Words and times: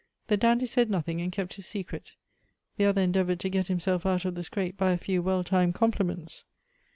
The 0.29 0.35
dandy 0.37 0.65
said 0.65 0.89
nothing, 0.89 1.21
and 1.21 1.31
kept 1.31 1.53
his 1.53 1.67
secret; 1.67 2.13
the 2.75 2.85
other 2.85 3.01
endeavored 3.03 3.39
to 3.41 3.49
get 3.49 3.67
himself 3.67 4.03
out 4.03 4.25
of 4.25 4.33
the 4.33 4.43
scrape 4.43 4.75
by 4.75 4.93
a 4.93 4.97
few 4.97 5.21
well 5.21 5.43
timed 5.43 5.75
compliments. 5.75 6.43